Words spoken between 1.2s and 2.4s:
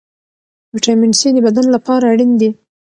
د بدن لپاره اړین